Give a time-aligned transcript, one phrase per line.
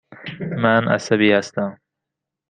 [0.61, 1.77] من عصبی هستم.